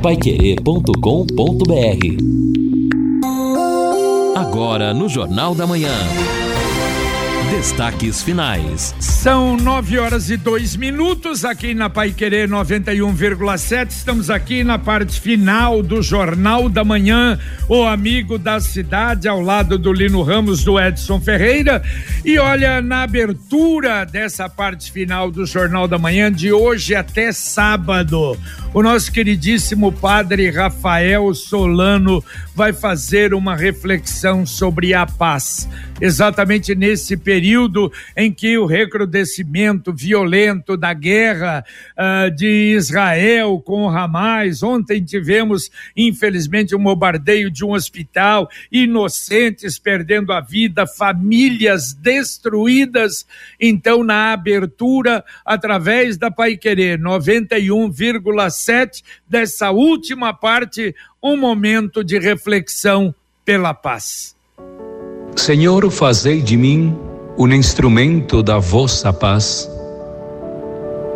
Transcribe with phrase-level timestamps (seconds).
[0.00, 0.90] paiquerê.com.br
[4.34, 5.92] Agora no Jornal da Manhã.
[7.50, 8.94] Destaques finais.
[9.00, 13.90] São nove horas e dois minutos aqui na Pai Querer 91,7.
[13.90, 17.38] Estamos aqui na parte final do Jornal da Manhã,
[17.68, 21.82] o amigo da cidade, ao lado do Lino Ramos, do Edson Ferreira.
[22.24, 28.38] E olha, na abertura dessa parte final do Jornal da Manhã, de hoje até sábado,
[28.72, 32.22] o nosso queridíssimo padre Rafael Solano
[32.54, 35.68] vai fazer uma reflexão sobre a paz.
[36.00, 41.64] Exatamente nesse período em que o recrudescimento violento da guerra
[41.98, 49.78] uh, de Israel com o Hamas, ontem tivemos, infelizmente, um bombardeio de um hospital, inocentes
[49.78, 53.26] perdendo a vida, famílias destruídas.
[53.60, 56.98] Então, na abertura, através da Pai Querer
[58.60, 64.34] 91,7 dessa última parte, um momento de reflexão pela paz.
[65.36, 66.96] Senhor, fazei de mim
[67.38, 69.70] um instrumento da vossa paz.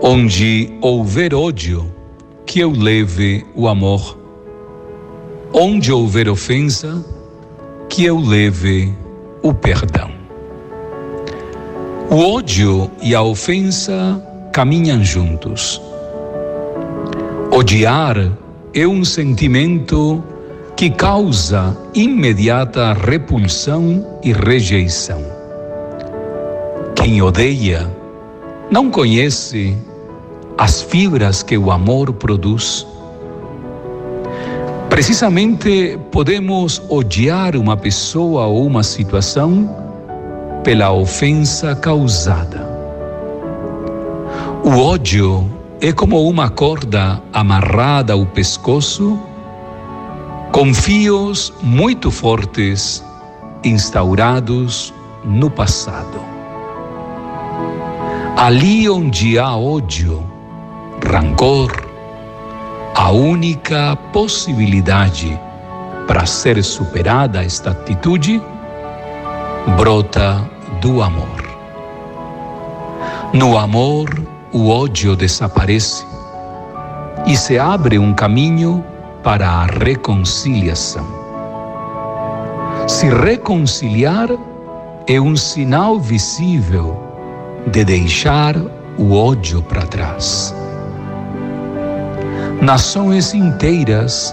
[0.00, 1.92] Onde houver ódio,
[2.46, 4.19] que eu leve o amor.
[5.52, 7.04] Onde houver ofensa,
[7.88, 8.92] que eu leve
[9.42, 10.10] o perdão.
[12.10, 15.80] O ódio e a ofensa caminham juntos.
[17.56, 18.16] Odiar
[18.74, 20.24] é um sentimento
[20.77, 25.22] que causa imediata repulsão e rejeição.
[26.97, 27.88] Quem odeia
[28.72, 29.78] não conhece
[30.58, 32.84] as fibras que o amor produz.
[34.91, 39.70] Precisamente podemos odiar uma pessoa ou uma situação
[40.64, 42.69] pela ofensa causada.
[44.64, 45.48] O ódio
[45.86, 49.20] é como uma corda amarrada ao pescoço
[50.50, 53.04] com fios muito fortes
[53.62, 56.19] instaurados no passado.
[58.34, 60.25] Ali onde há ódio,
[61.06, 61.70] rancor,
[62.94, 65.38] a única possibilidade
[66.06, 68.41] para ser superada esta atitude
[69.76, 70.48] brota
[70.80, 71.44] do amor.
[73.34, 74.09] No amor,
[74.54, 76.06] o ódio desaparece
[77.26, 78.84] e se abre um caminho
[79.20, 81.04] para a reconciliação.
[82.87, 84.28] Se reconciliar
[85.09, 86.97] é um sinal visível
[87.66, 88.54] de deixar
[88.97, 90.54] o ódio para trás.
[92.62, 94.32] Nações inteiras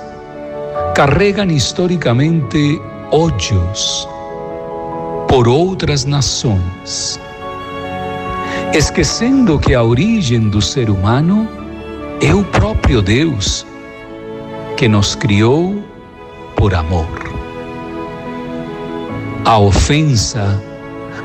[0.93, 2.79] carregam historicamente
[3.11, 4.07] ódios
[5.27, 7.19] por outras nações,
[8.73, 11.47] esquecendo que a origem do ser humano
[12.21, 13.65] é o próprio Deus
[14.77, 15.83] que nos criou
[16.55, 17.07] por amor.
[19.43, 20.61] A ofensa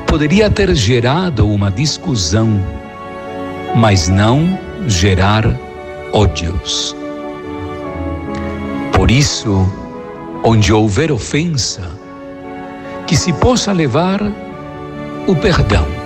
[0.07, 2.59] poderia ter gerado uma discussão,
[3.75, 5.45] mas não gerar
[6.11, 6.95] ódios.
[8.91, 9.65] Por isso,
[10.43, 11.81] onde houver ofensa,
[13.05, 14.19] que se possa levar
[15.27, 15.96] o perdão,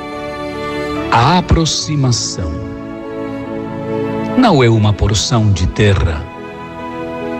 [1.11, 2.49] a aproximação.
[4.37, 6.25] Não é uma porção de terra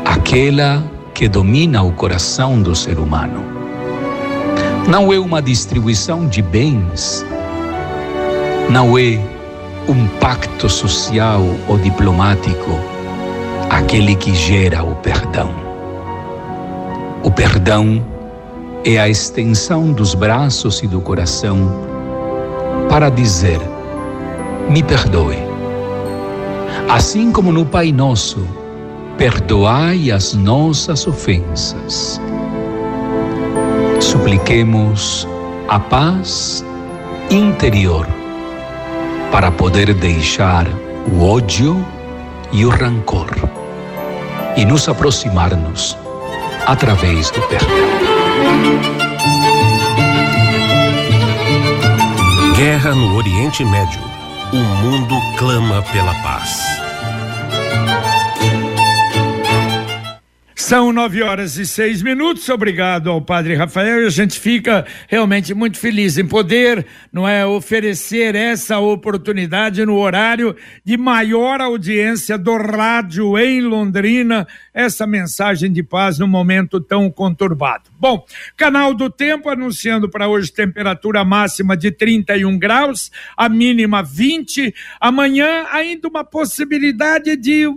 [0.04, 0.84] aquela
[1.14, 3.42] que domina o coração do ser humano.
[4.90, 7.26] Não é uma distribuição de bens,
[8.70, 9.18] não é
[9.88, 12.78] um pacto social ou diplomático,
[13.70, 15.50] aquele que gera o perdão.
[17.24, 18.06] O perdão
[18.84, 21.91] é a extensão dos braços e do coração
[22.92, 23.62] para dizer:
[24.70, 25.38] me perdoe.
[26.90, 28.46] Assim como no Pai Nosso,
[29.18, 32.20] perdoai as nossas ofensas.
[34.02, 35.26] Supliquemos
[35.70, 36.66] a paz
[37.30, 38.06] interior
[39.32, 40.68] para poder deixar
[41.10, 41.86] o ódio
[42.52, 43.30] e o rancor
[44.58, 45.98] e nos aproximar-nos
[46.68, 48.02] através do perdão.
[52.62, 54.04] Guerra no Oriente Médio.
[54.54, 56.81] O mundo clama pela paz.
[60.72, 62.48] São nove horas e seis minutos.
[62.48, 64.04] Obrigado ao Padre Rafael.
[64.04, 69.98] E a gente fica realmente muito feliz em poder, não é, oferecer essa oportunidade no
[69.98, 77.12] horário de maior audiência do rádio em Londrina, essa mensagem de paz num momento tão
[77.12, 77.90] conturbado.
[78.00, 78.26] Bom,
[78.56, 84.74] canal do tempo anunciando para hoje temperatura máxima de 31 graus, a mínima 20.
[85.02, 87.68] Amanhã ainda uma possibilidade de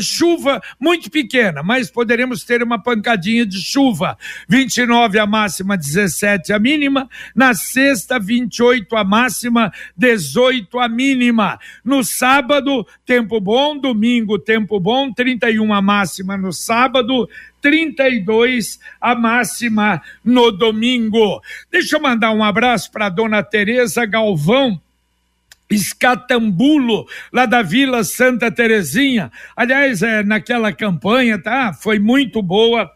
[0.00, 4.16] chuva muito pequena, mas poderemos ter uma pancadinha de chuva.
[4.48, 7.08] 29 a máxima, 17 a mínima.
[7.34, 11.58] Na sexta, 28 a máxima, 18 a mínima.
[11.84, 13.78] No sábado, tempo bom.
[13.78, 15.12] Domingo, tempo bom.
[15.12, 17.28] 31 a máxima no sábado.
[17.60, 21.40] 32 a máxima no domingo.
[21.70, 24.80] Deixa eu mandar um abraço para dona Tereza Galvão,
[25.70, 29.30] Escatambulo, lá da Vila Santa Terezinha.
[29.56, 31.72] Aliás, é, naquela campanha, tá?
[31.72, 32.90] Foi muito boa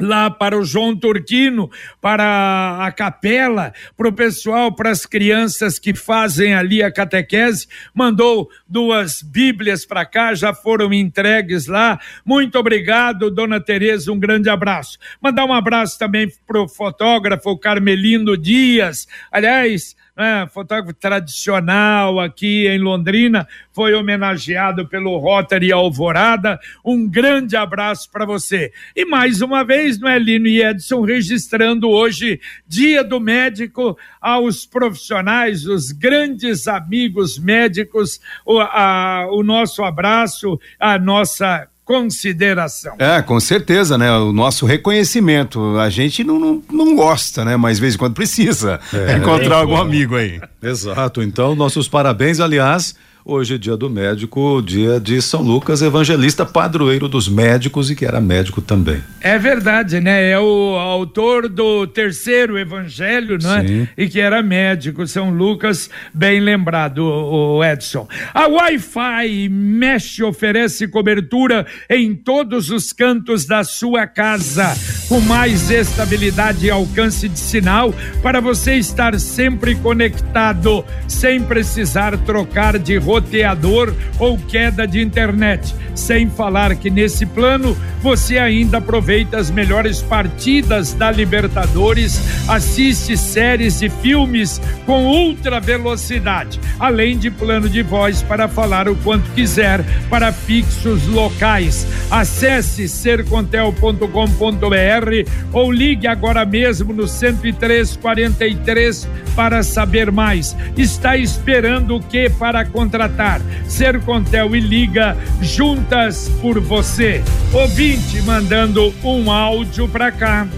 [0.00, 1.70] lá para o João Turquino,
[2.00, 8.50] para a capela, para o pessoal, para as crianças que fazem ali a catequese, mandou
[8.68, 11.98] duas Bíblias para cá, já foram entregues lá.
[12.24, 14.98] Muito obrigado, dona Tereza, um grande abraço.
[15.20, 19.06] Mandar um abraço também para o fotógrafo Carmelino Dias.
[19.30, 26.58] Aliás, né, fotógrafo tradicional aqui em Londrina, foi homenageado pelo Rotary Alvorada.
[26.84, 28.72] Um grande abraço para você.
[28.94, 35.66] E mais uma vez, no Elino e Edson registrando hoje, Dia do Médico, aos profissionais,
[35.66, 42.94] os grandes amigos médicos, o, a, o nosso abraço, a nossa consideração.
[42.98, 44.10] É, com certeza, né?
[44.12, 45.76] O nosso reconhecimento.
[45.78, 47.56] A gente não, não, não gosta, né?
[47.56, 50.40] Mas de vez em quando precisa é, encontrar é, algum amigo aí.
[50.62, 51.22] Exato.
[51.22, 52.94] Então, nossos parabéns, aliás.
[53.26, 58.04] Hoje é dia do médico, dia de São Lucas, evangelista, padroeiro dos médicos e que
[58.04, 59.02] era médico também.
[59.18, 60.28] É verdade, né?
[60.28, 63.66] É o autor do terceiro evangelho, não é?
[63.66, 63.88] Sim.
[63.96, 68.06] E que era médico, São Lucas, bem lembrado, o Edson.
[68.34, 74.76] A Wi-Fi Mesh oferece cobertura em todos os cantos da sua casa,
[75.08, 82.78] com mais estabilidade e alcance de sinal para você estar sempre conectado, sem precisar trocar
[82.78, 85.74] de roupa roteador ou queda de internet.
[85.94, 93.80] Sem falar que nesse plano você ainda aproveita as melhores partidas da Libertadores, assiste séries
[93.80, 99.84] e filmes com ultra velocidade, além de plano de voz para falar o quanto quiser
[100.10, 101.86] para fixos locais.
[102.10, 110.56] Acesse sercontel.com.br ou ligue agora mesmo no 10343 para saber mais.
[110.76, 113.03] Está esperando o que para contratar?
[113.04, 113.42] Contratar.
[113.68, 117.22] Sercontel e Liga juntas por você.
[117.52, 120.48] Ouvinte mandando um áudio para cá.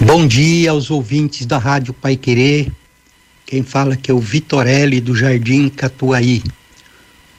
[0.00, 2.70] Bom dia aos ouvintes da Rádio Pai Querer.
[3.46, 6.42] Quem fala que é o Vitorelli do Jardim Catuaí.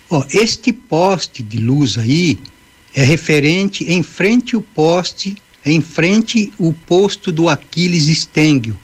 [0.10, 2.38] Ó, este poste de luz aí
[2.94, 8.78] é referente em frente o poste, em frente o posto do Aquiles Estênguio.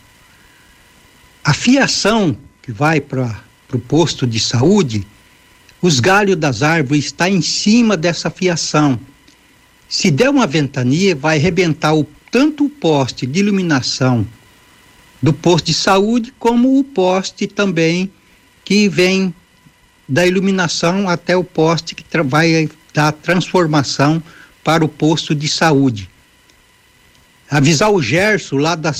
[1.44, 5.08] A fiação que vai para para o posto de saúde,
[5.82, 9.00] os galhos das árvores estão em cima dessa fiação.
[9.88, 14.28] Se der uma ventania, vai arrebentar o, tanto o poste de iluminação
[15.22, 18.12] do posto de saúde, como o poste também
[18.66, 19.34] que vem
[20.08, 24.22] da iluminação até o poste que vai dar transformação
[24.64, 26.10] para o posto de saúde.
[27.50, 28.92] Avisar o Gerson lá da,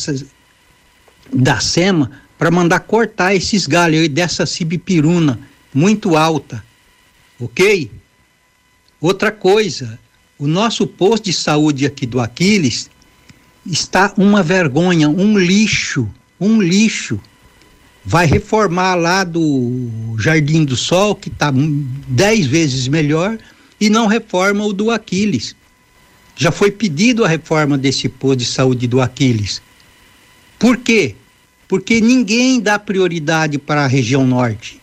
[1.34, 5.40] da SEMA para mandar cortar esses galhos aí dessa cibipiruna
[5.72, 6.66] muito alta,
[7.40, 7.92] ok?
[9.00, 10.00] Outra coisa,
[10.40, 12.90] o nosso posto de saúde aqui do Aquiles
[13.64, 17.22] está uma vergonha, um lixo, um lixo.
[18.04, 21.54] Vai reformar lá do Jardim do Sol, que está
[22.08, 23.38] dez vezes melhor,
[23.80, 25.56] e não reforma o do Aquiles.
[26.36, 29.62] Já foi pedido a reforma desse posto de saúde do Aquiles.
[30.58, 31.16] Por quê?
[31.72, 34.82] Porque ninguém dá prioridade para a região norte.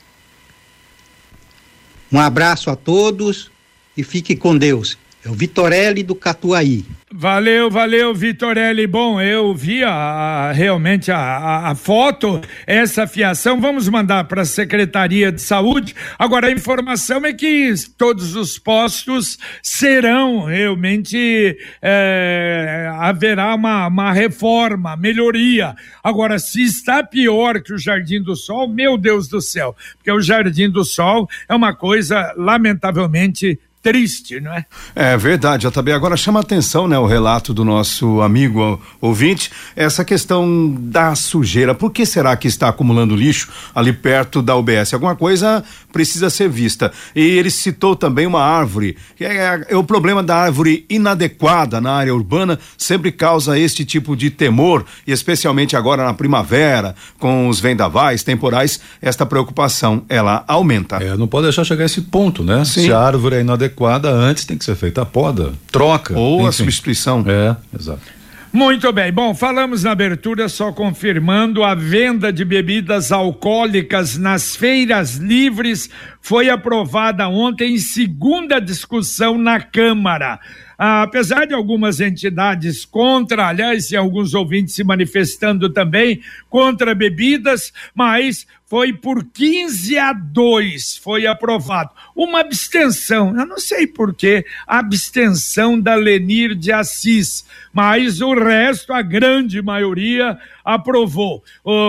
[2.10, 3.50] Um abraço a todos
[3.94, 4.96] e fique com Deus.
[5.28, 6.86] É o Vitorelli do Catuaí.
[7.12, 8.86] Valeu, valeu, Vitorelli.
[8.86, 13.60] Bom, eu vi a, a, realmente a, a, foto, essa fiação.
[13.60, 15.94] Vamos mandar para a Secretaria de Saúde.
[16.18, 21.58] Agora, a informação é que todos os postos serão realmente.
[21.82, 25.74] É, haverá uma, uma reforma, melhoria.
[26.02, 30.22] Agora, se está pior que o Jardim do Sol, meu Deus do céu, porque o
[30.22, 34.64] Jardim do Sol é uma coisa lamentavelmente triste, não é?
[34.94, 35.92] É verdade, JB.
[35.92, 41.74] Agora chama atenção, né, o relato do nosso amigo ouvinte, essa questão da sujeira.
[41.74, 44.94] Por que será que está acumulando lixo ali perto da UBS?
[44.94, 46.92] Alguma coisa precisa ser vista.
[47.14, 48.96] E ele citou também uma árvore.
[49.18, 54.16] É, é, é o problema da árvore inadequada na área urbana sempre causa este tipo
[54.16, 60.96] de temor, e especialmente agora na primavera, com os vendavais temporais, esta preocupação ela aumenta.
[60.96, 62.64] É, não pode deixar chegar a esse ponto, né?
[62.64, 62.82] Sim.
[62.82, 66.18] Se a árvore é inadequada adequada, antes tem que ser feita a poda, troca.
[66.18, 66.48] Ou enfim.
[66.48, 67.24] a substituição.
[67.28, 68.18] É, exato.
[68.50, 69.12] Muito bem.
[69.12, 75.90] Bom, falamos na abertura só confirmando a venda de bebidas alcoólicas nas feiras livres
[76.22, 80.40] foi aprovada ontem em segunda discussão na Câmara.
[80.78, 87.72] Ah, apesar de algumas entidades contra, aliás, e alguns ouvintes se manifestando também contra bebidas,
[87.94, 91.90] mas foi por 15 a 2 foi aprovado.
[92.14, 98.92] Uma abstenção, eu não sei por que abstenção da Lenir de Assis, mas o resto,
[98.92, 101.42] a grande maioria, aprovou.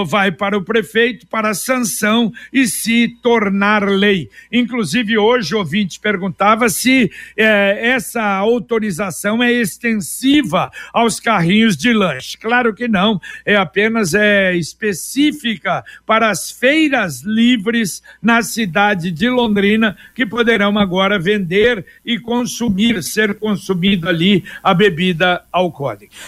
[0.08, 4.30] Vai para o prefeito para sanção e se tornar lei.
[4.52, 12.38] Inclusive, hoje o ouvinte perguntava se eh, essa autorização é extensiva aos carrinhos de lanche.
[12.38, 19.98] Claro que não, é apenas é, específica para as feiras livres na cidade de Londrina,
[20.16, 25.69] que poderão agora vender e consumir, ser consumido ali a bebida alcoólica.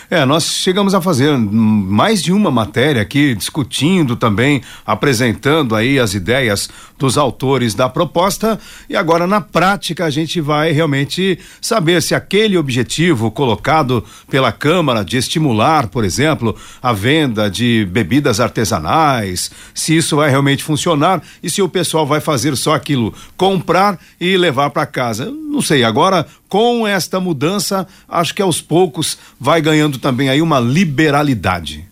[0.10, 5.98] É, nós chegamos a fazer mais de uma uma matéria aqui discutindo também, apresentando aí
[5.98, 6.70] as ideias
[7.00, 12.58] dos autores da proposta e agora na prática a gente vai realmente saber se aquele
[12.58, 20.18] objetivo colocado pela Câmara de estimular, por exemplo, a venda de bebidas artesanais, se isso
[20.18, 24.86] vai realmente funcionar e se o pessoal vai fazer só aquilo, comprar e levar para
[24.86, 25.32] casa.
[25.52, 30.62] Não sei, agora com esta mudança, acho que aos poucos vai ganhando também aí uma
[30.62, 31.91] liberalidade.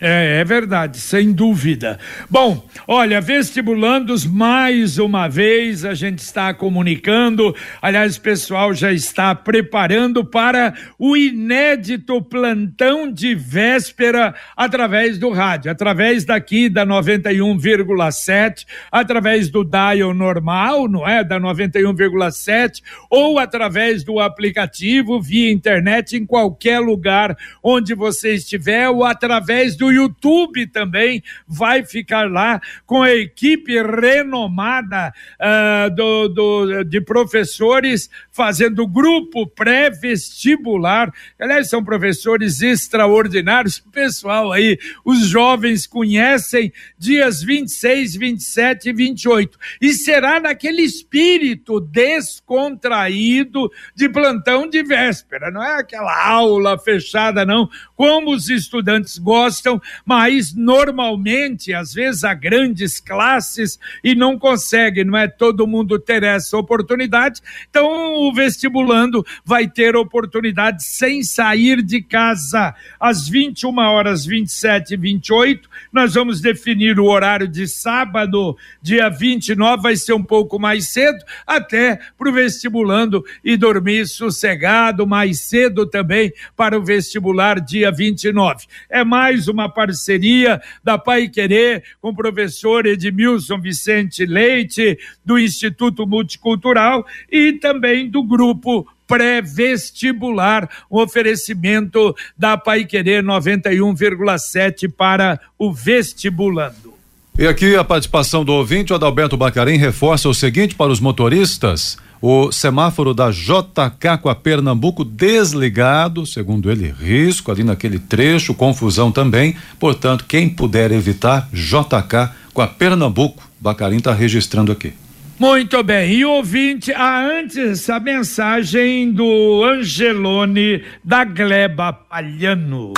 [0.00, 1.98] É, é verdade, sem dúvida.
[2.30, 7.52] Bom, olha, vestibulandos, mais uma vez a gente está comunicando.
[7.82, 15.68] Aliás, o pessoal já está preparando para o inédito plantão de véspera através do rádio,
[15.68, 21.24] através daqui da 91,7, através do dial normal, não é?
[21.24, 29.04] Da 91,7, ou através do aplicativo via internet em qualquer lugar onde você estiver, ou
[29.04, 37.00] através do YouTube também vai ficar lá com a equipe renomada uh, do, do, de
[37.00, 41.12] professores fazendo grupo pré-vestibular.
[41.38, 43.78] Aliás, são professores extraordinários.
[43.78, 49.58] O pessoal aí, os jovens conhecem dias 26, 27 e 28.
[49.80, 55.50] E será naquele espírito descontraído de plantão de véspera.
[55.50, 57.68] Não é aquela aula fechada, não.
[57.98, 65.18] Como os estudantes gostam, mas normalmente, às vezes, há grandes classes e não consegue, não
[65.18, 67.40] é todo mundo ter essa oportunidade.
[67.68, 72.72] Então, o vestibulando vai ter oportunidade sem sair de casa.
[73.00, 79.82] Às 21 horas 27 e 28, nós vamos definir o horário de sábado, dia 29,
[79.82, 85.84] vai ser um pouco mais cedo, até para o vestibulando e dormir sossegado mais cedo
[85.84, 88.66] também para o vestibular, dia 29.
[88.90, 96.06] É mais uma parceria da Pai Querer com o professor Edmilson Vicente Leite, do Instituto
[96.06, 106.94] Multicultural e também do grupo pré-vestibular, um oferecimento da Pai Querer 91,7 para o vestibulando.
[107.38, 111.96] E aqui a participação do ouvinte, o Adalberto Bacarim, reforça o seguinte para os motoristas
[112.20, 119.12] o semáforo da JK com a Pernambuco desligado, segundo ele, risco ali naquele trecho, confusão
[119.12, 119.56] também.
[119.78, 124.92] Portanto, quem puder evitar, JK com a Pernambuco, Bacarim está registrando aqui.
[125.38, 132.92] Muito bem, e ouvinte, ah, antes a mensagem do Angelone da Gleba Palhano.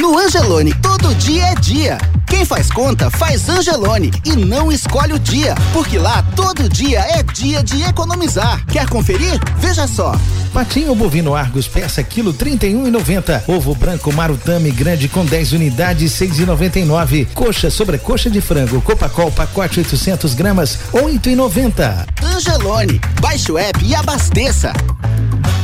[0.00, 1.98] No Angelone, todo dia é dia.
[2.26, 7.22] Quem faz conta, faz Angelone e não escolhe o dia, porque lá todo dia é
[7.22, 8.64] dia de economizar.
[8.64, 9.38] Quer conferir?
[9.58, 10.18] Veja só.
[10.54, 13.44] Patinho bovino Argos, peça quilo trinta e um e noventa.
[13.46, 17.26] Ovo branco Marutame grande com 10 unidades, seis e noventa e nove.
[17.34, 22.06] Coxa sobre coxa de frango, Copacol, pacote 800 gramas, oito e noventa.
[22.22, 24.72] Angelone, baixe o app e abasteça.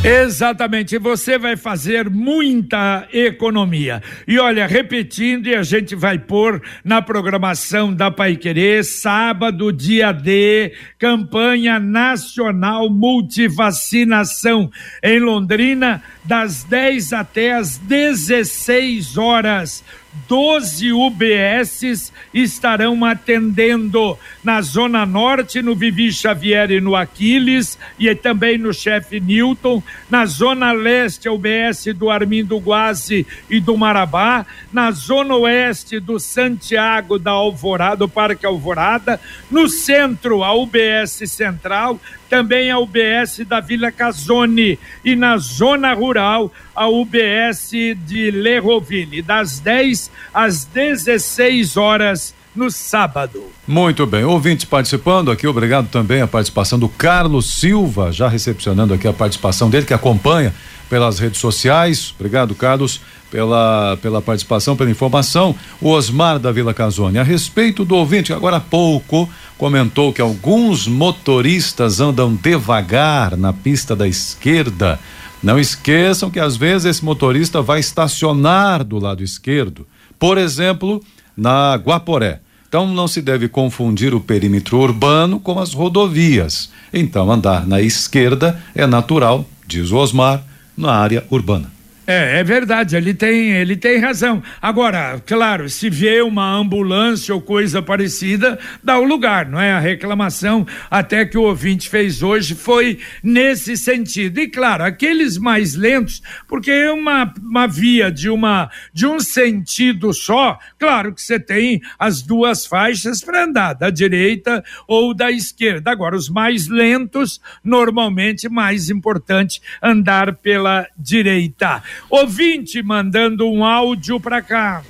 [0.05, 4.01] Exatamente, você vai fazer muita economia.
[4.27, 10.13] E olha, repetindo, e a gente vai pôr na programação da Pai Querer, sábado, dia
[10.13, 14.71] D, campanha nacional multivacinação
[15.03, 19.83] em Londrina, das 10 até as 16 horas.
[20.29, 28.59] 12 UBSs estarão atendendo na Zona Norte, no Vivi Xavier e no Aquiles, e também
[28.59, 34.91] no Chefe Newton, na Zona Leste, a UBS do Armindo Guazi e do Marabá, na
[34.91, 39.21] Zona Oeste do Santiago da Alvorada, do Parque Alvorada,
[39.51, 46.53] no centro, a UBS Central, também a UBS da Vila Casone e na zona rural
[46.75, 47.71] a UBS
[48.05, 53.45] de Lerroville, das 10 às 16 horas no sábado.
[53.67, 59.07] Muito bem, ouvintes participando aqui, obrigado também a participação do Carlos Silva, já recepcionando aqui
[59.07, 60.55] a participação dele que acompanha
[60.89, 62.15] pelas redes sociais.
[62.19, 65.55] Obrigado, Carlos, pela, pela participação, pela informação.
[65.81, 70.87] O Osmar da Vila Casone, a respeito do ouvinte, agora há pouco comentou que alguns
[70.87, 74.99] motoristas andam devagar na pista da esquerda.
[75.43, 79.87] Não esqueçam que às vezes esse motorista vai estacionar do lado esquerdo.
[80.19, 81.03] Por exemplo,
[81.37, 82.41] na Guaporé.
[82.69, 86.71] Então não se deve confundir o perímetro urbano com as rodovias.
[86.93, 90.43] Então andar na esquerda é natural, diz o Osmar,
[90.77, 91.76] na área urbana.
[92.07, 94.41] É, é verdade, ele tem, ele tem razão.
[94.63, 99.73] Agora, claro, se vê uma ambulância ou coisa parecida, dá o lugar, não é?
[99.73, 104.39] A reclamação até que o ouvinte fez hoje foi nesse sentido.
[104.39, 110.15] E claro, aqueles mais lentos, porque é uma, uma via de uma de um sentido
[110.15, 115.91] só, claro que você tem as duas faixas para andar, da direita ou da esquerda.
[115.91, 121.83] Agora, os mais lentos, normalmente mais importante andar pela direita.
[122.09, 124.83] Ouvinte mandando um áudio para cá.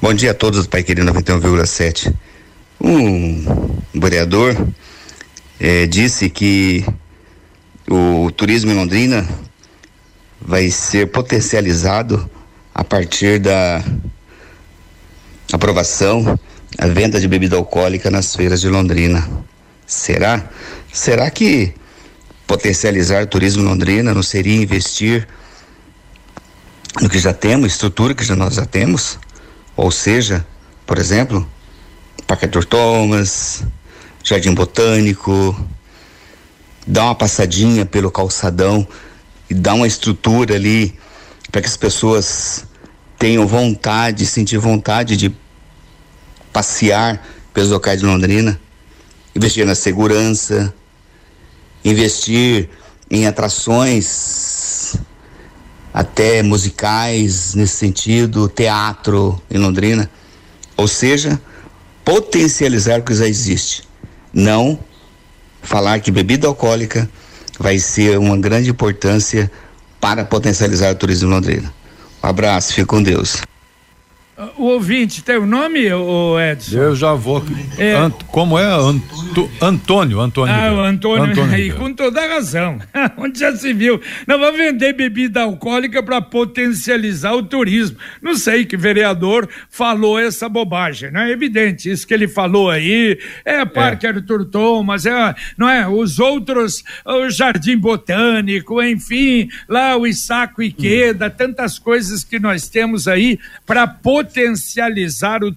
[0.00, 2.14] Bom dia a todos do Pai Querido 91,7.
[2.80, 3.44] Um
[3.94, 4.56] vereador
[5.58, 6.84] é, disse que
[7.88, 9.28] o turismo em Londrina
[10.40, 12.30] vai ser potencializado
[12.74, 13.84] a partir da
[15.52, 16.38] aprovação
[16.78, 19.28] a venda de bebida alcoólica nas feiras de Londrina.
[19.86, 20.48] Será?
[20.92, 21.74] Será que
[22.46, 25.28] potencializar o turismo em Londrina não seria investir
[26.98, 29.18] no que já temos, estrutura que já nós já temos,
[29.76, 30.44] ou seja,
[30.86, 31.48] por exemplo,
[32.26, 33.62] Parque Arthur Thomas,
[34.24, 35.56] Jardim Botânico,
[36.86, 38.86] dá uma passadinha pelo calçadão
[39.48, 40.98] e dá uma estrutura ali
[41.50, 42.64] para que as pessoas
[43.18, 45.34] tenham vontade, sentir vontade de
[46.52, 48.60] passear pelos locais de Londrina,
[49.34, 50.74] investir na segurança,
[51.84, 52.68] investir
[53.10, 54.59] em atrações
[55.92, 60.10] até musicais nesse sentido, teatro em Londrina.
[60.76, 61.40] Ou seja,
[62.04, 63.82] potencializar o que já existe.
[64.32, 64.78] Não
[65.62, 67.08] falar que bebida alcoólica
[67.58, 69.50] vai ser uma grande importância
[70.00, 71.74] para potencializar o turismo em Londrina.
[72.22, 73.36] Um abraço, fique com Deus.
[74.56, 76.78] O ouvinte tem o nome, o Edson?
[76.78, 77.44] Eu já vou.
[77.76, 78.64] É, Ant, como é?
[78.64, 80.54] Anto, Antônio, Antônio.
[80.54, 82.78] Ah, o Antônio, Antônio aí, com toda a razão.
[83.18, 84.00] Onde já se viu?
[84.26, 87.98] Não vamos vender bebida alcoólica para potencializar o turismo.
[88.22, 91.90] Não sei que vereador falou essa bobagem, não é evidente.
[91.90, 94.08] Isso que ele falou aí é Parque é.
[94.08, 95.86] Arthur Thomas, é, não é?
[95.86, 101.32] Os outros, o Jardim Botânico, enfim, lá o Isaco Iqueda, hum.
[101.36, 105.54] tantas coisas que nós temos aí para potencializar potencializar o,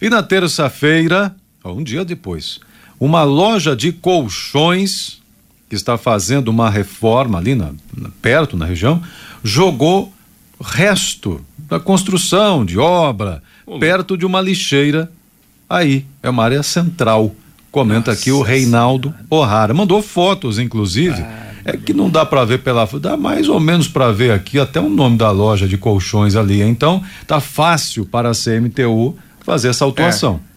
[0.00, 2.60] E na terça-feira, um dia depois,
[3.00, 5.18] uma loja de colchões
[5.68, 7.72] que está fazendo uma reforma ali na,
[8.22, 9.02] perto na região
[9.42, 10.12] jogou
[10.60, 13.42] resto da construção de obra
[13.78, 15.12] perto de uma lixeira
[15.68, 17.34] aí é uma área central
[17.70, 19.74] Comenta Nossa aqui o Reinaldo O'Hara.
[19.74, 21.20] Mandou fotos, inclusive.
[21.20, 24.58] Ah, é que não dá para ver pela dá mais ou menos para ver aqui
[24.58, 26.62] até o nome da loja de colchões ali.
[26.62, 30.40] Então, tá fácil para a CMTU fazer essa autuação.
[30.44, 30.47] É.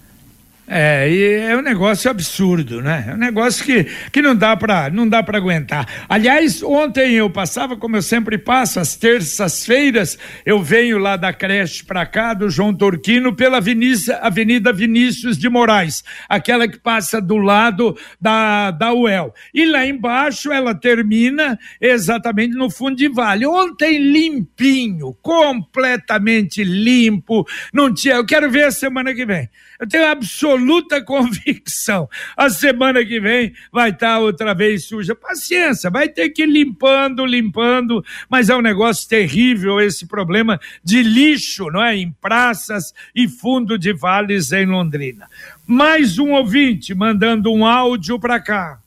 [0.67, 3.05] É, e é um negócio absurdo, né?
[3.09, 5.85] É um negócio que, que não dá para não dá para aguentar.
[6.07, 11.83] Aliás, ontem eu passava, como eu sempre passo, às terças-feiras, eu venho lá da creche
[11.83, 17.37] para cá, do João Torquino, pela Vinícius, Avenida Vinícius de Moraes, aquela que passa do
[17.37, 19.33] lado da, da UEL.
[19.53, 23.45] E lá embaixo ela termina exatamente no fundo de vale.
[23.45, 28.15] Ontem limpinho, completamente limpo, não tinha.
[28.15, 29.49] Eu quero ver a semana que vem.
[29.81, 32.07] Eu tenho absoluta convicção.
[32.37, 35.15] A semana que vem vai estar outra vez suja.
[35.15, 41.01] Paciência, vai ter que ir limpando, limpando, mas é um negócio terrível esse problema de
[41.01, 41.97] lixo, não é?
[41.97, 45.27] Em praças e fundo de vales em Londrina.
[45.65, 48.80] Mais um ouvinte mandando um áudio para cá.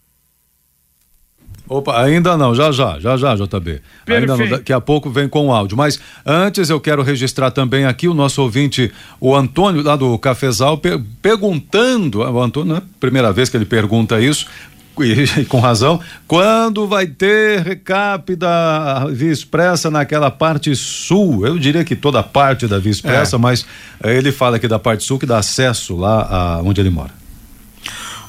[1.66, 3.80] Opa, ainda não, já já, já já, JB.
[4.04, 4.32] Perfeito.
[4.32, 5.76] Ainda não, daqui a pouco vem com o áudio.
[5.76, 10.76] Mas antes eu quero registrar também aqui o nosso ouvinte, o Antônio, lá do Cafezal,
[10.76, 14.46] per perguntando, o Antônio, não é a primeira vez que ele pergunta isso,
[15.02, 15.98] e, com razão,
[16.28, 21.46] quando vai ter recap da Via Expressa naquela parte sul?
[21.46, 23.38] Eu diria que toda parte da Via Expressa, é.
[23.38, 23.64] mas
[24.04, 27.23] ele fala aqui da parte sul que dá acesso lá a onde ele mora.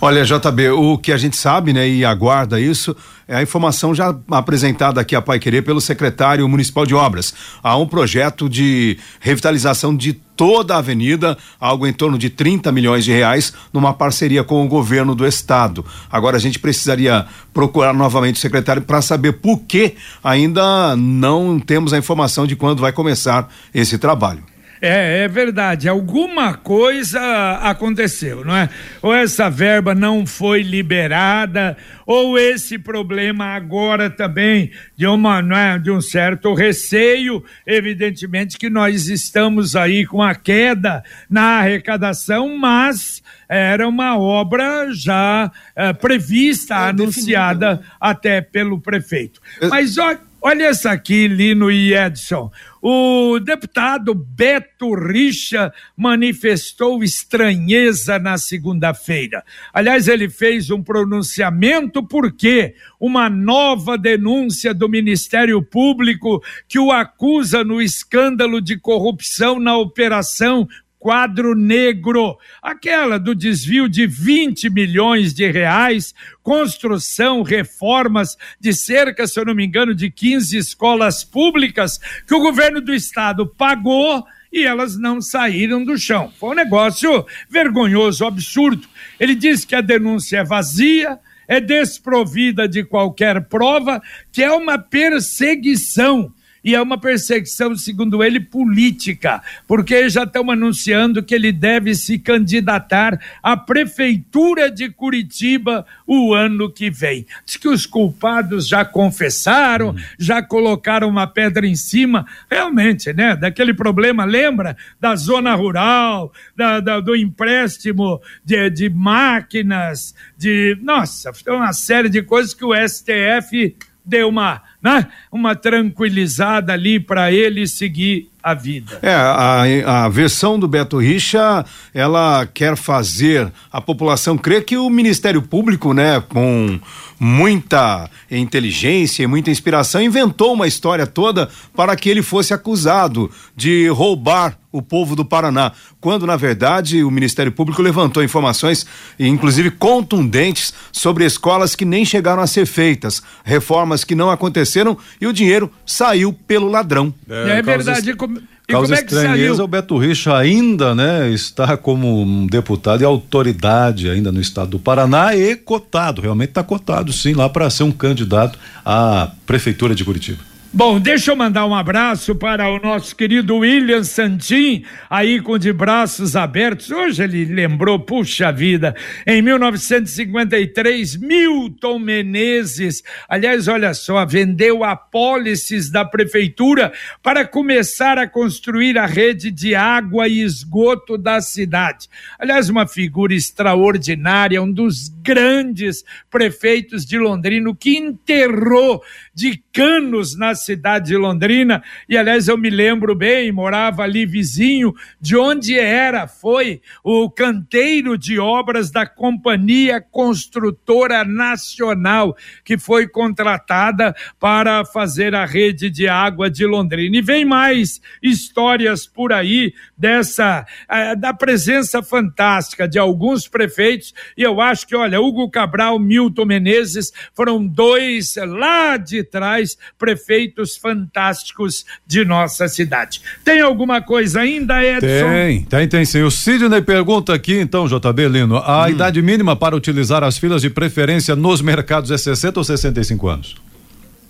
[0.06, 2.96] Olha, JB, o que a gente sabe, né, e aguarda isso,
[3.28, 7.34] é a informação já apresentada aqui a Pai Querer pelo secretário municipal de obras.
[7.64, 13.04] Há um projeto de revitalização de toda a avenida, algo em torno de 30 milhões
[13.04, 15.84] de reais, numa parceria com o governo do estado.
[16.12, 21.94] Agora a gente precisaria procurar novamente o secretário para saber por que ainda não temos
[21.94, 24.44] a informação de quando vai começar esse trabalho.
[24.88, 25.90] É, é verdade.
[25.90, 27.20] Alguma coisa
[27.64, 28.70] aconteceu, não é?
[29.02, 35.80] Ou essa verba não foi liberada, ou esse problema agora também de uma, não é,
[35.80, 43.24] de um certo receio, evidentemente que nós estamos aí com a queda na arrecadação, mas
[43.50, 47.96] era uma obra já é, prevista, é, anunciada definida.
[48.00, 49.42] até pelo prefeito.
[49.68, 52.52] Mas olha, olha essa aqui, Lino e Edson.
[52.80, 59.44] O deputado Beto Richa manifestou estranheza na segunda-feira.
[59.74, 67.64] Aliás, ele fez um pronunciamento porque uma nova denúncia do Ministério Público que o acusa
[67.64, 70.68] no escândalo de corrupção na operação
[71.06, 79.40] quadro negro, aquela do desvio de 20 milhões de reais, construção, reformas de cerca, se
[79.40, 84.64] eu não me engano, de 15 escolas públicas que o governo do estado pagou e
[84.64, 86.34] elas não saíram do chão.
[86.40, 88.88] Foi um negócio vergonhoso, absurdo.
[89.20, 94.80] Ele diz que a denúncia é vazia, é desprovida de qualquer prova, que é uma
[94.80, 96.34] perseguição
[96.66, 102.18] e é uma perseguição, segundo ele, política, porque já estão anunciando que ele deve se
[102.18, 107.28] candidatar à prefeitura de Curitiba o ano que vem.
[107.46, 109.96] Diz que os culpados já confessaram, hum.
[110.18, 113.36] já colocaram uma pedra em cima, realmente, né?
[113.36, 114.76] Daquele problema, lembra?
[115.00, 120.76] Da zona rural, da, da do empréstimo de, de máquinas, de.
[120.82, 123.76] Nossa, uma série de coisas que o STF
[124.06, 125.08] deu uma né?
[125.32, 129.00] Uma tranquilizada ali para ele seguir a vida.
[129.02, 134.88] É, a, a versão do Beto Richa, ela quer fazer a população crer que o
[134.88, 136.80] Ministério Público, né, com
[137.20, 143.88] muita inteligência e muita inspiração, inventou uma história toda para que ele fosse acusado de
[143.88, 148.86] roubar o povo do Paraná, quando na verdade o Ministério Público levantou informações,
[149.18, 155.28] inclusive contundentes, sobre escolas que nem chegaram a ser feitas, reformas que não aconteceram e
[155.28, 157.14] o dinheiro saiu pelo ladrão.
[157.30, 158.14] É, é verdade.
[158.16, 158.35] Como...
[158.68, 159.66] E Causa como é que estranheza, saiu?
[159.66, 164.80] o Beto Richa ainda, né, está como um deputado e autoridade ainda no estado do
[164.80, 170.04] Paraná e cotado, realmente está cotado sim lá para ser um candidato à prefeitura de
[170.04, 170.55] Curitiba.
[170.78, 175.72] Bom, deixa eu mandar um abraço para o nosso querido William Santin, aí com de
[175.72, 176.92] braços abertos.
[176.92, 178.94] Hoje ele lembrou, puxa vida,
[179.26, 186.92] em 1953, Milton Menezes, aliás, olha só, vendeu apólices da prefeitura
[187.24, 192.10] para começar a construir a rede de água e esgoto da cidade.
[192.38, 199.02] Aliás, uma figura extraordinária, um dos grandes prefeitos de Londrina que enterrou
[199.34, 200.65] de canos na cidade
[201.04, 201.84] de Londrina.
[202.08, 208.18] E aliás, eu me lembro bem, morava ali vizinho de onde era, foi o canteiro
[208.18, 216.50] de obras da Companhia Construtora Nacional, que foi contratada para fazer a rede de água
[216.50, 217.18] de Londrina.
[217.18, 224.14] E vem mais histórias por aí dessa eh, da presença fantástica de alguns prefeitos.
[224.38, 230.55] E eu acho que, olha, Hugo Cabral, Milton Menezes foram dois lá de trás prefeitos
[230.78, 233.22] fantásticos de nossa cidade.
[233.44, 235.30] Tem alguma coisa ainda, Edson?
[235.30, 236.22] Tem, tem, tem sim.
[236.22, 238.90] O Sidney pergunta aqui, então, JB Lino, a hum.
[238.90, 243.56] idade mínima para utilizar as filas de preferência nos mercados é 60 ou 65 anos?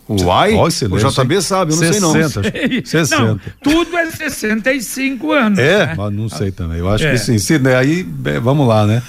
[0.08, 2.86] Uai, oh, o JB sabe, eu não 60, sei não.
[2.86, 3.20] 60.
[3.26, 5.58] Não, tudo é 65 anos.
[5.58, 5.96] É, né?
[5.98, 6.78] mas não sei também.
[6.78, 7.12] Eu acho é.
[7.12, 7.40] que sim.
[7.40, 8.06] Sidney, aí
[8.40, 9.02] vamos lá, né?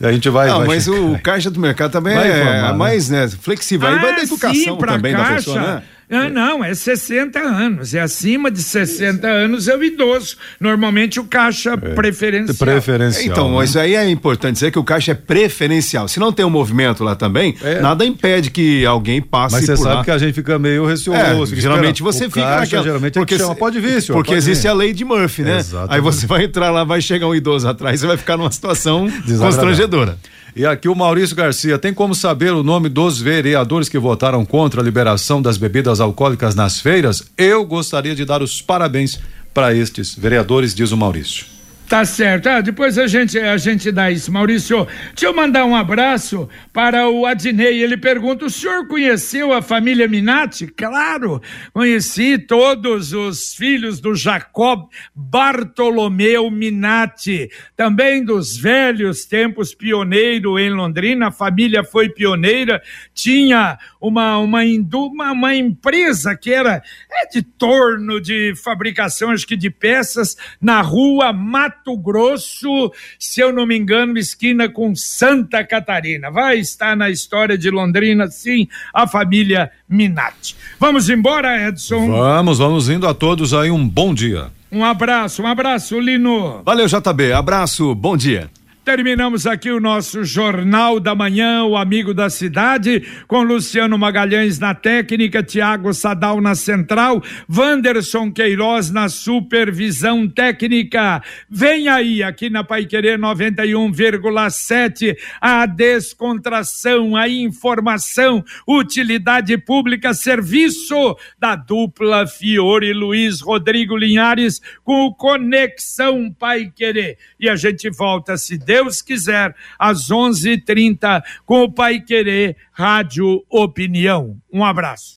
[0.00, 0.48] A gente vai.
[0.48, 1.00] Não, vai mas checar.
[1.00, 2.78] o caixa do mercado também vai é informar, né?
[2.78, 3.28] mais né?
[3.28, 3.88] flexível.
[3.88, 5.28] Ah, Aí vai da ah, educação sim, também caixa.
[5.28, 5.82] da pessoa, né?
[6.10, 7.94] Ah, não, é 60 anos.
[7.94, 10.36] É acima de 60 anos é o idoso.
[10.60, 11.76] Normalmente o caixa é.
[11.76, 12.56] preferencial.
[12.56, 13.24] Preferencial.
[13.24, 13.56] Então, né?
[13.56, 16.06] mas aí é importante dizer que o caixa é preferencial.
[16.06, 17.80] Se não tem um movimento lá também, é.
[17.80, 19.72] nada impede que alguém passe mas por lá.
[19.72, 21.54] Mas você sabe que a gente fica meio receoso.
[21.54, 22.82] É, geralmente você o fica caixa, naquela...
[22.82, 24.68] geralmente porque chama, pode vir, senhor, Porque existe vir.
[24.68, 25.58] a lei de Murphy, né?
[25.58, 25.94] Exatamente.
[25.94, 29.08] Aí você vai entrar lá, vai chegar um idoso atrás, você vai ficar numa situação
[29.38, 30.18] constrangedora.
[30.56, 34.80] E aqui o Maurício Garcia, tem como saber o nome dos vereadores que votaram contra
[34.80, 37.24] a liberação das bebidas alcoólicas nas feiras?
[37.36, 39.18] Eu gostaria de dar os parabéns
[39.52, 41.53] para estes vereadores, diz o Maurício.
[41.88, 42.48] Tá certo.
[42.48, 44.32] Ah, depois a gente, a gente dá isso.
[44.32, 47.82] Maurício, deixa eu mandar um abraço para o Adnei.
[47.82, 50.66] Ele pergunta: o senhor conheceu a família Minati?
[50.66, 51.42] Claro,
[51.74, 61.28] conheci todos os filhos do Jacob Bartolomeu Minati, também dos velhos tempos pioneiro em Londrina.
[61.28, 68.20] A família foi pioneira, tinha uma, uma, uma, uma empresa que era é de torno
[68.20, 73.76] de fabricação, acho que de peças, na rua Mato Mato Grosso, se eu não me
[73.76, 76.30] engano, esquina com Santa Catarina.
[76.30, 80.56] Vai estar na história de Londrina, sim, a família Minati.
[80.80, 82.10] Vamos embora, Edson?
[82.10, 84.46] Vamos, vamos indo a todos aí um bom dia.
[84.72, 86.62] Um abraço, um abraço, Lino.
[86.64, 87.32] Valeu, JB.
[87.34, 88.50] Abraço, bom dia.
[88.84, 94.74] Terminamos aqui o nosso Jornal da Manhã, o Amigo da Cidade, com Luciano Magalhães na
[94.74, 101.22] técnica, Tiago Sadal na central, Wanderson Queiroz na supervisão técnica.
[101.48, 112.26] Vem aí, aqui na Paiquerê 91,7, a descontração, a informação, utilidade pública, serviço da dupla
[112.26, 117.16] Fiore Luiz Rodrigo Linhares com o Conexão Paiquerê.
[117.40, 123.44] E a gente volta, se der Deus quiser, às 11:30 com o Pai Querer Rádio
[123.48, 124.36] Opinião.
[124.52, 125.16] Um abraço.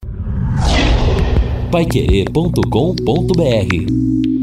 [1.72, 4.37] Paiquerê.com.br